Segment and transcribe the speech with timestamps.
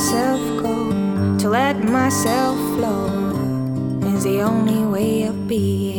[0.00, 3.04] myself go, to let myself flow,
[4.14, 5.89] is the only way of being.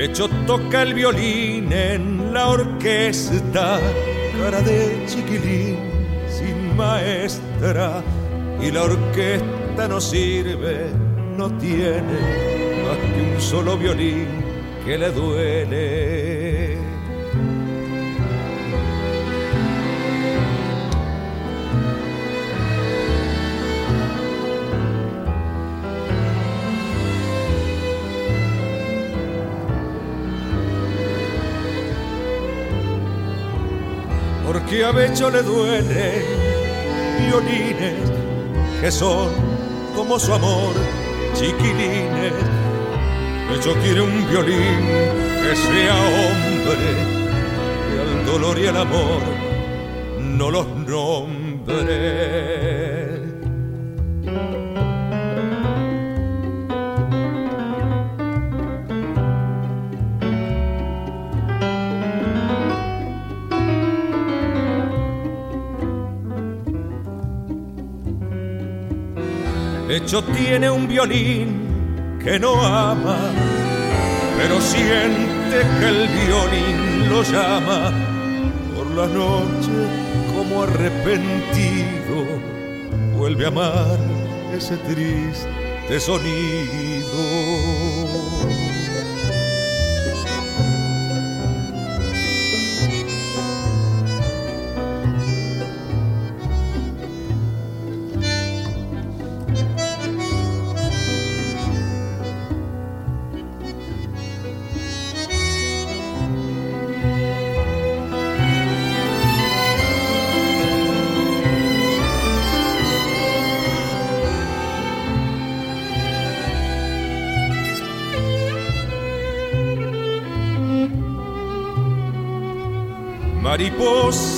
[0.00, 3.78] Pecho toca el violín en la orquesta,
[4.40, 5.76] cara de chiquilín
[6.26, 8.02] sin maestra,
[8.62, 10.86] y la orquesta no sirve,
[11.36, 12.18] no tiene
[12.82, 14.26] más que un solo violín
[14.86, 16.39] que le duele.
[34.70, 36.22] Que a Becho le duelen
[37.26, 38.08] violines
[38.80, 39.30] que son
[39.96, 40.74] como su amor,
[41.34, 42.32] chiquilines.
[43.50, 44.86] Becho quiere un violín
[45.42, 46.90] que sea hombre,
[47.88, 49.22] que al dolor y al amor
[50.20, 51.99] no los nombre.
[70.02, 73.18] Hecho tiene un violín que no ama,
[74.36, 77.92] pero siente que el violín lo llama
[78.74, 79.70] por la noche
[80.34, 82.26] como arrepentido.
[83.16, 83.98] Vuelve a amar
[84.56, 87.20] ese triste sonido.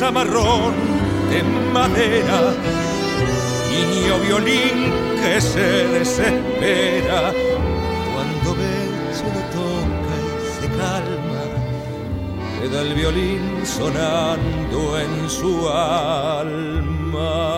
[0.03, 0.75] Mariposa marrón
[1.31, 2.55] de madera,
[3.71, 7.33] niño violín que se desespera
[8.13, 8.75] cuando ve
[9.13, 11.43] se lo toca y se calma,
[12.61, 17.52] queda el violín sonando en su alma.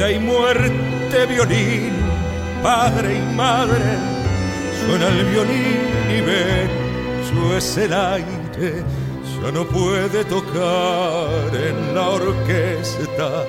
[0.00, 1.92] Vida y muerte, violín,
[2.62, 3.98] padre y madre,
[4.86, 8.82] suena el violín y beso es el aire,
[9.42, 13.44] ya no puede tocar en la orquesta,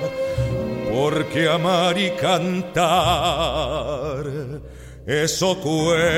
[0.92, 2.66] porque amar y cantar,
[5.06, 6.12] eso cuesta.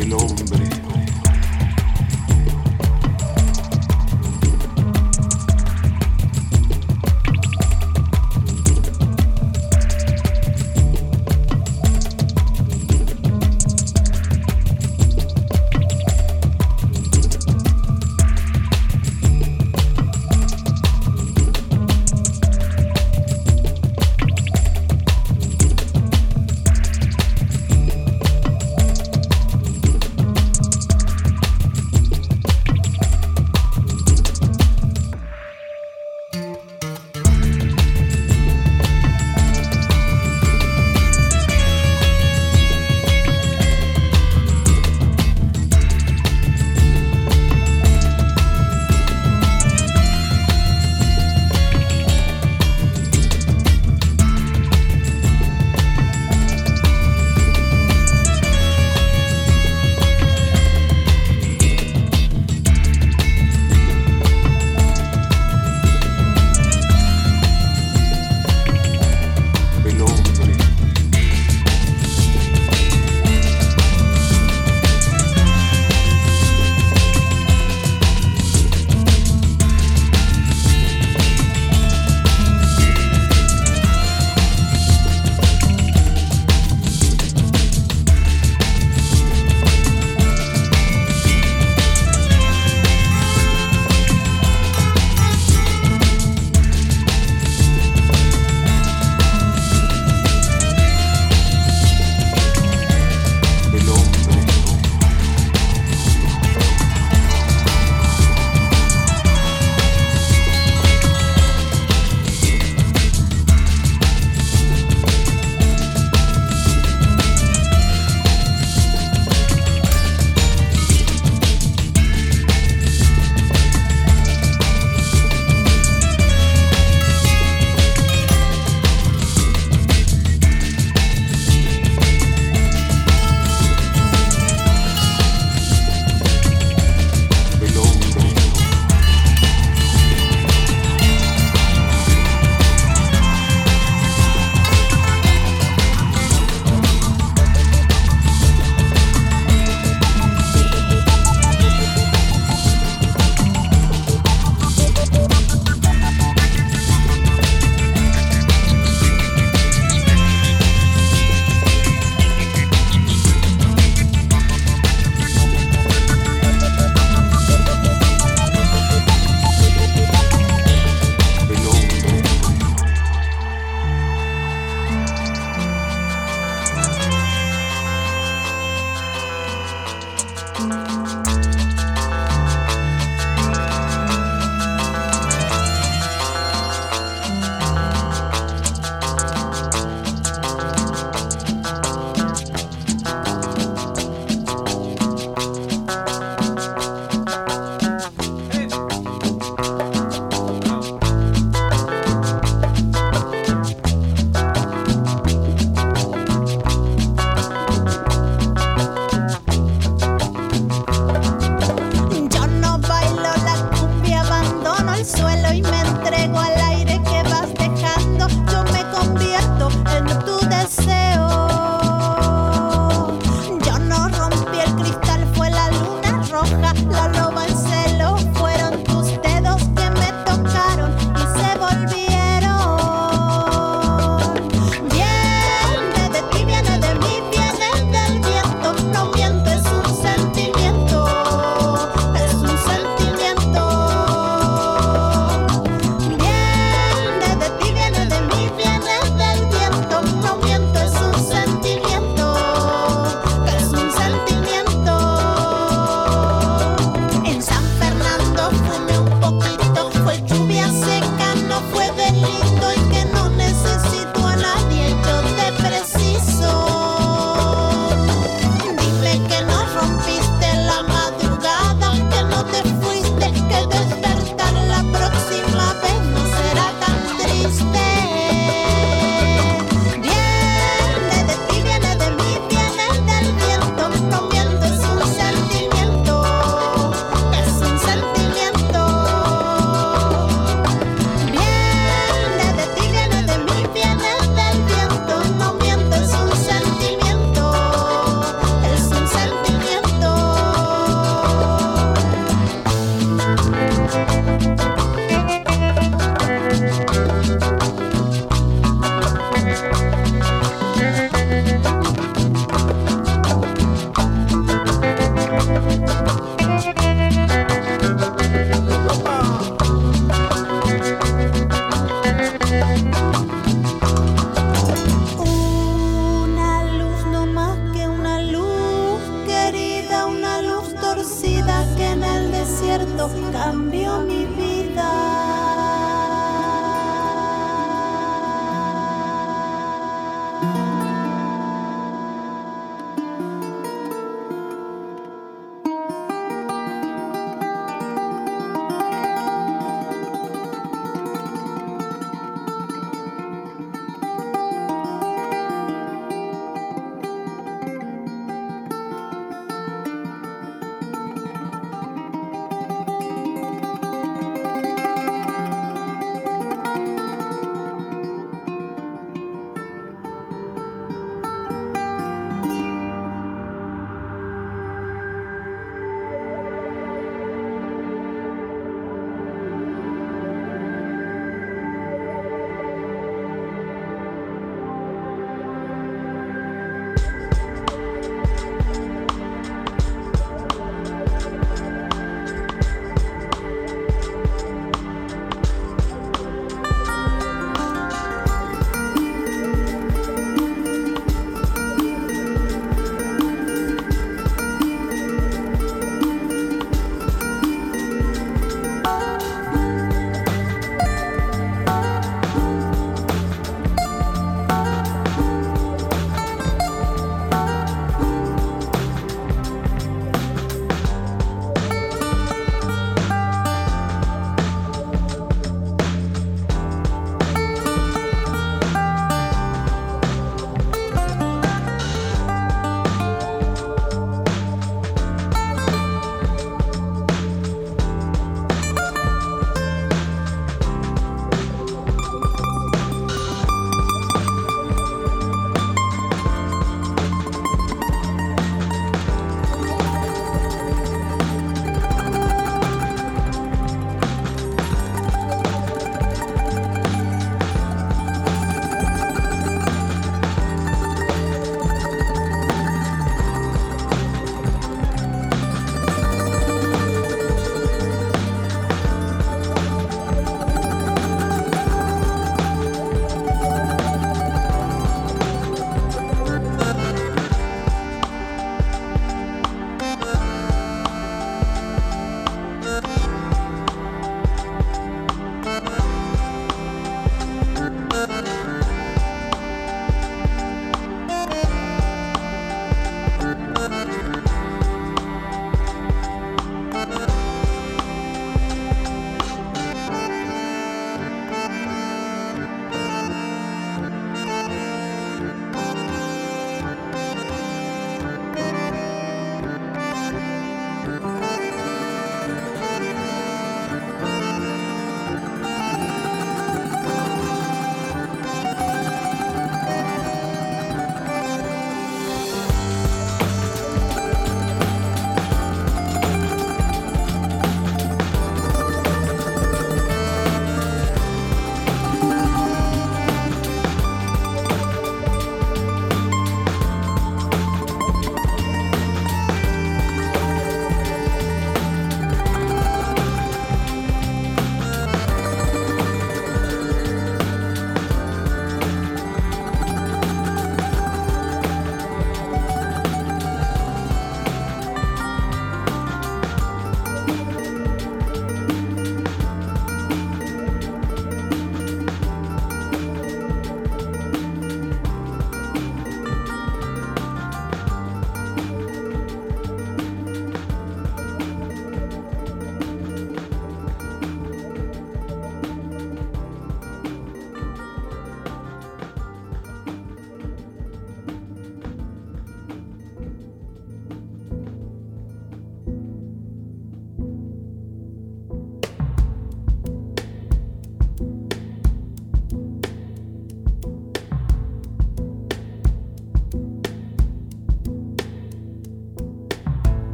[0.00, 0.79] El hombre.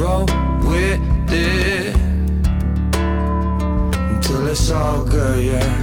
[0.00, 0.24] Roll
[0.64, 1.94] with it
[2.96, 5.79] until it's all good, yeah.